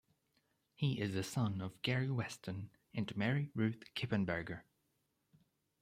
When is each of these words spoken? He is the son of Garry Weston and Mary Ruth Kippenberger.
He 0.73 0.99
is 0.99 1.13
the 1.13 1.21
son 1.21 1.61
of 1.61 1.79
Garry 1.83 2.09
Weston 2.09 2.71
and 2.91 3.15
Mary 3.15 3.51
Ruth 3.53 3.83
Kippenberger. 3.93 4.61